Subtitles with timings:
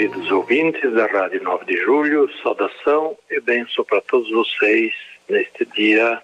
[0.00, 4.94] Queridos ouvintes da Rádio 9 de Julho, saudação e bênção para todos vocês
[5.28, 6.22] neste dia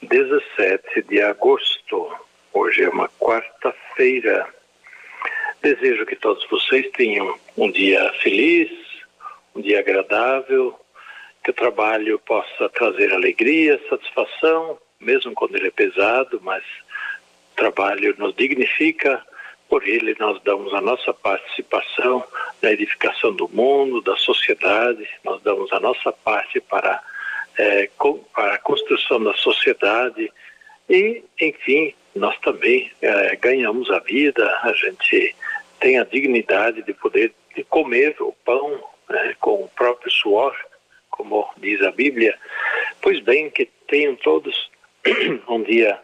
[0.00, 2.08] 17 de agosto.
[2.52, 4.46] Hoje é uma quarta-feira.
[5.60, 8.70] Desejo que todos vocês tenham um dia feliz,
[9.56, 10.78] um dia agradável,
[11.42, 18.14] que o trabalho possa trazer alegria, satisfação, mesmo quando ele é pesado, mas o trabalho
[18.18, 19.20] nos dignifica,
[19.68, 22.24] por ele nós damos a nossa participação
[22.62, 27.02] na edificação do mundo, da sociedade, nós damos a nossa parte para,
[27.58, 30.30] é, com, para a construção da sociedade
[30.88, 35.34] e, enfim, nós também é, ganhamos a vida, a gente
[35.80, 40.54] tem a dignidade de poder de comer o pão né, com o próprio suor,
[41.10, 42.38] como diz a Bíblia.
[43.00, 44.70] Pois bem, que tenham todos
[45.48, 45.98] um dia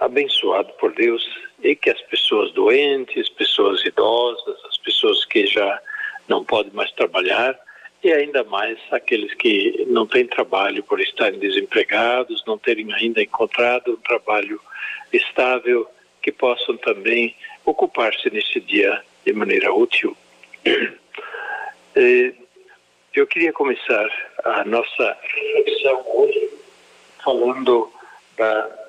[0.00, 1.22] abençoado por Deus
[1.62, 5.80] e que as pessoas doentes, pessoas idosas, as pessoas que já
[6.26, 7.58] não podem mais trabalhar
[8.02, 13.92] e ainda mais aqueles que não têm trabalho por estarem desempregados, não terem ainda encontrado
[13.92, 14.58] um trabalho
[15.12, 15.86] estável,
[16.22, 17.34] que possam também
[17.64, 20.16] ocupar-se nesse dia de maneira útil.
[23.12, 24.08] Eu queria começar
[24.44, 26.50] a nossa reflexão hoje
[27.22, 27.92] falando
[28.36, 28.79] da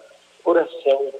[0.44, 1.14] oração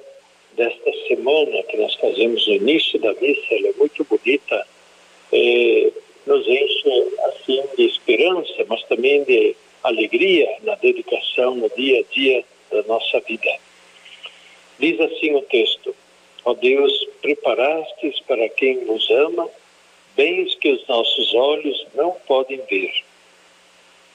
[0.56, 4.66] desta semana que nós fazemos no início da missa, ela é muito bonita,
[5.32, 5.90] é,
[6.26, 12.44] nos enche assim de esperança, mas também de alegria na dedicação no dia a dia
[12.70, 13.50] da nossa vida.
[14.78, 15.94] Diz assim o texto:
[16.44, 19.48] Ó Deus, preparastes para quem vos ama
[20.16, 22.92] bens que os nossos olhos não podem ver.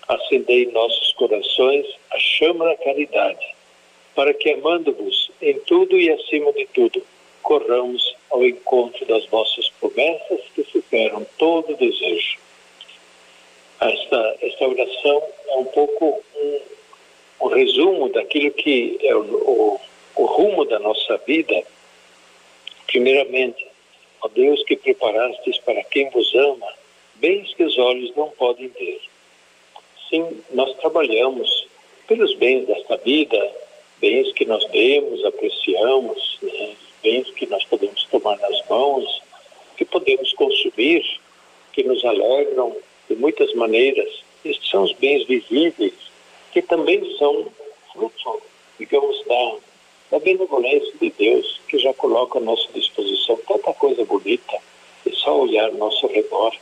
[0.08, 3.56] Acendei em nossos corações a chama da caridade,
[4.18, 7.04] para que, amando-vos em tudo e acima de tudo,
[7.44, 12.40] corramos ao encontro das vossas promessas que superam todo desejo.
[13.80, 16.60] Esta, esta oração é um pouco um,
[17.42, 19.80] um resumo daquilo que é o, o,
[20.16, 21.64] o rumo da nossa vida.
[22.88, 23.68] Primeiramente,
[24.20, 26.74] ó Deus que preparastes para quem vos ama,
[27.18, 29.00] bens que os olhos não podem ver.
[30.10, 31.68] Sim, nós trabalhamos
[32.08, 33.67] pelos bens desta vida,
[34.00, 36.76] bens que nós vemos, apreciamos, né?
[37.04, 39.22] bens que nós podemos tomar nas mãos,
[39.76, 41.04] que podemos consumir,
[41.74, 42.76] que nos alegram
[43.10, 44.24] de muitas maneiras.
[44.44, 45.94] Estes são os bens visíveis,
[46.52, 47.48] que também são
[47.94, 48.42] fruto,
[48.80, 49.56] digamos, da,
[50.12, 54.58] da benevolência de Deus, que já coloca à nossa disposição tanta coisa bonita,
[55.06, 56.54] e só olhar nosso redor,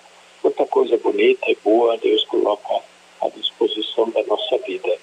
[0.41, 2.81] quanta coisa bonita e boa Deus coloca
[3.21, 4.97] à disposição da nossa vida.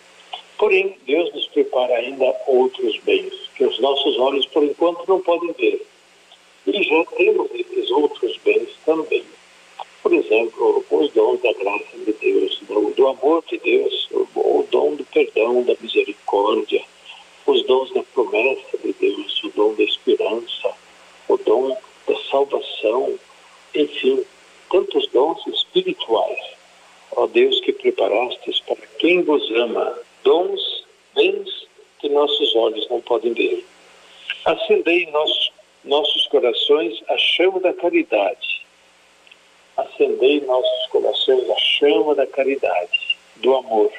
[0.62, 5.50] Porém, Deus nos prepara ainda outros bens, que os nossos olhos, por enquanto, não podem
[5.54, 5.84] ver.
[6.64, 9.24] E já temos esses outros bens também.
[10.04, 12.62] Por exemplo, os dons da graça de Deus,
[12.94, 16.84] do, amor de Deus, o dom do perdão, da misericórdia,
[17.44, 20.74] os dons da promessa de Deus, o dom da esperança,
[21.26, 23.18] o dom da salvação,
[23.74, 24.24] enfim,
[24.70, 26.54] tantos dons espirituais.
[27.16, 29.98] Ó Deus que preparastes para quem vos ama,
[30.32, 30.84] dons,
[31.15, 33.66] bens que nossos olhos não podem ver.
[34.47, 35.53] Acendei nossos,
[35.84, 38.66] nossos corações a chama da caridade.
[39.76, 43.93] Acendei nossos corações a chama da caridade, do amor,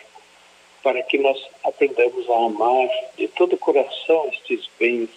[0.81, 5.09] para que nós aprendamos a amar de todo o coração estes bens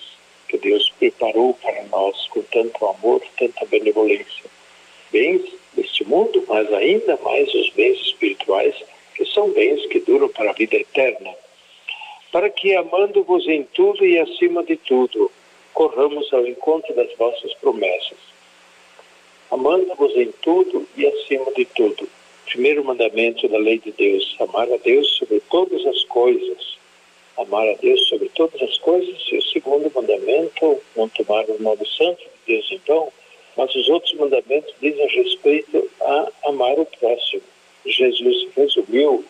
[0.50, 4.44] que Deus preparou para nós com tanto amor, tanta benevolência.
[5.10, 8.74] Bens deste mundo, mas ainda mais os bens espirituais
[9.16, 11.34] que são bens que duram para a vida eterna,
[12.30, 15.32] para que, amando-vos em tudo e acima de tudo,
[15.72, 18.18] corramos ao encontro das vossas promessas.
[19.50, 22.06] Amando-vos em tudo e acima de tudo.
[22.44, 26.76] Primeiro mandamento da lei de Deus: amar a Deus sobre todas as coisas.
[27.38, 29.16] Amar a Deus sobre todas as coisas.
[29.32, 33.10] E o segundo mandamento, não tomar o nome santo de Deus então,
[33.56, 37.42] mas os outros mandamentos dizem respeito a amar o próximo.
[37.86, 38.48] Jesus
[38.96, 39.24] resumiu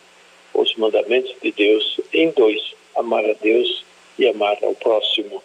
[0.53, 3.83] os mandamentos de Deus em dois: amar a Deus
[4.17, 5.43] e amar ao próximo.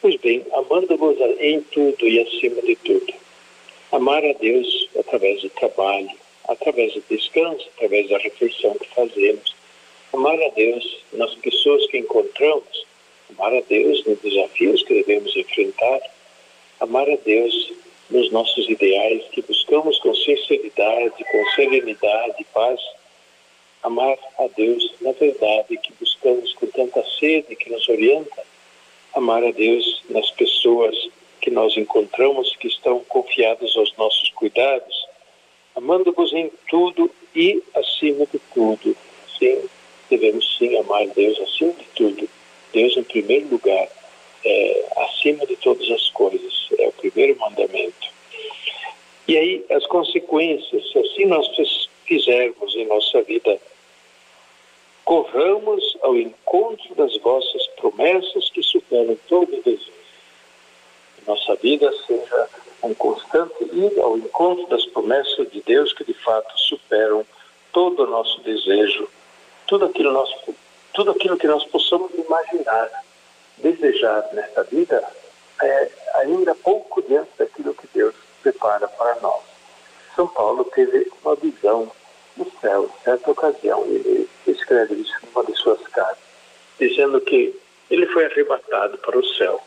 [0.00, 3.12] Pois bem, amando-vos em tudo e acima de tudo.
[3.90, 6.10] Amar a Deus através do trabalho,
[6.48, 9.54] através do descanso, através da reflexão que fazemos.
[10.12, 12.86] Amar a Deus nas pessoas que encontramos,
[13.30, 16.00] amar a Deus nos desafios que devemos enfrentar,
[16.80, 17.72] amar a Deus
[18.10, 22.80] nos nossos ideais que buscamos com sinceridade, com serenidade paz,
[23.82, 28.44] amar a Deus na verdade que buscamos com tanta sede que nos orienta,
[29.14, 30.96] amar a Deus nas pessoas
[31.40, 35.06] que nós encontramos que estão confiadas aos nossos cuidados,
[35.74, 38.96] amando-vos em tudo e acima de tudo.
[39.38, 39.68] Sim,
[40.08, 42.28] devemos sim amar Deus acima de tudo.
[42.72, 43.88] Deus em primeiro lugar,
[44.44, 48.12] é, acima de todas as coisas, é o primeiro mandamento.
[49.26, 51.48] E aí as consequências, se assim nós
[52.06, 53.58] fizermos em nossa vida,
[55.04, 59.92] corramos ao encontro das vossas promessas que superam todo desejo.
[61.26, 62.48] Nossa vida seja
[62.82, 67.24] um constante ir ao encontro das promessas de Deus que de fato superam
[67.72, 69.08] todo o nosso desejo,
[69.66, 70.34] tudo aquilo, nós,
[70.92, 72.90] tudo aquilo que nós possamos imaginar,
[73.58, 75.02] desejar nesta vida,
[75.62, 79.42] é ainda pouco diante daquilo que Deus prepara para nós.
[80.16, 81.90] São Paulo teve uma visão
[82.36, 86.18] do céu, certa ocasião, ele escreve isso numa de suas cartas,
[86.78, 87.54] dizendo que
[87.90, 89.60] ele foi arrebatado para o céu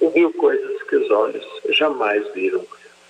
[0.00, 2.64] e viu coisas que os olhos jamais viram.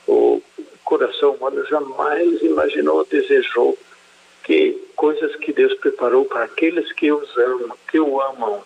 [0.06, 0.42] O
[0.84, 3.78] coração humano jamais imaginou, desejou
[4.44, 8.62] que coisas que Deus preparou para aqueles que os amam, que o amam,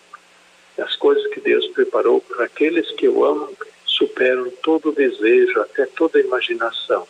[0.77, 3.49] as coisas que Deus preparou para aqueles que o amam
[3.85, 7.07] superam todo desejo, até toda imaginação.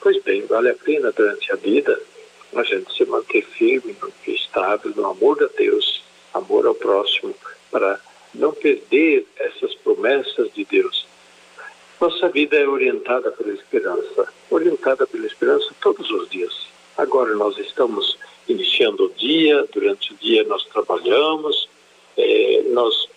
[0.00, 2.00] Pois bem, vale a pena durante a vida
[2.54, 3.94] a gente se manter firme,
[4.26, 6.02] estável no amor a Deus,
[6.34, 7.34] amor ao próximo,
[7.70, 8.00] para
[8.34, 11.06] não perder essas promessas de Deus.
[12.00, 16.66] Nossa vida é orientada pela esperança, orientada pela esperança todos os dias.
[16.96, 18.16] Agora nós estamos
[18.48, 21.68] iniciando o dia, durante o dia nós trabalhamos,
[22.16, 23.08] eh, nós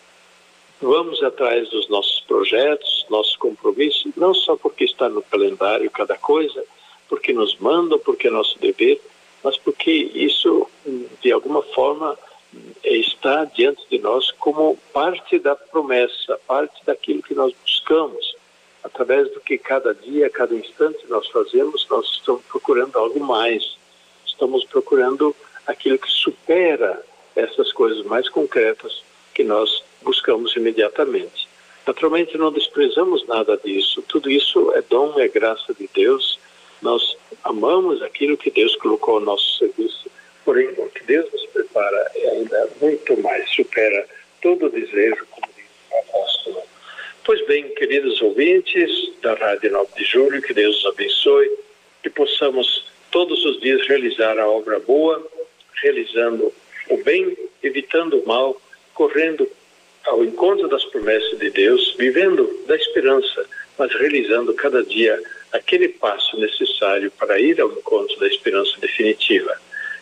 [0.81, 6.63] vamos atrás dos nossos projetos, nossos compromissos, não só porque está no calendário cada coisa,
[7.07, 9.01] porque nos mandam, porque é nosso dever,
[9.43, 10.67] mas porque isso,
[11.21, 12.17] de alguma forma,
[12.83, 18.35] está diante de nós como parte da promessa, parte daquilo que nós buscamos.
[18.83, 23.77] Através do que cada dia, cada instante nós fazemos, nós estamos procurando algo mais.
[24.25, 25.35] Estamos procurando
[25.65, 27.01] aquilo que supera
[27.35, 29.03] essas coisas mais concretas
[29.33, 31.47] que nós buscamos imediatamente.
[31.85, 34.01] Naturalmente, não desprezamos nada disso.
[34.07, 36.39] Tudo isso é dom, é graça de Deus.
[36.83, 40.11] Nós amamos aquilo que Deus colocou ao nosso serviço.
[40.43, 44.05] Porém, o que Deus nos prepara é ainda muito mais, supera
[44.41, 46.61] todo o desejo, como diz o apóstolo.
[47.23, 48.91] Pois bem, queridos ouvintes
[49.21, 51.49] da Rádio 9 de Julho, que Deus os abençoe,
[52.03, 55.25] que possamos todos os dias realizar a obra boa,
[55.81, 56.53] realizando
[56.89, 58.61] o bem, evitando o mal,
[58.93, 59.49] correndo
[60.03, 63.45] ao encontro das promessas de Deus, vivendo da esperança,
[63.77, 65.17] mas realizando cada dia
[65.53, 69.55] aquele passo necessário para ir ao encontro da esperança definitiva.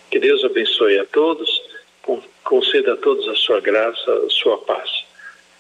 [0.09, 1.62] Que Deus abençoe a todos,
[2.44, 4.89] conceda a todos a sua graça, a sua paz.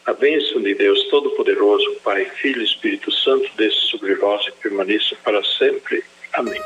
[0.05, 5.15] A bênção de Deus Todo-Poderoso, Pai, Filho e Espírito Santo, desça sobre vós e permaneça
[5.23, 6.03] para sempre.
[6.33, 6.59] Amém.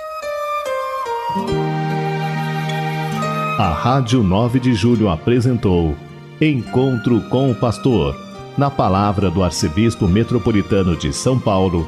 [3.60, 5.96] A Rádio 9 de Julho apresentou
[6.40, 8.16] Encontro com o Pastor,
[8.58, 11.88] na palavra do Arcebispo Metropolitano de São Paulo,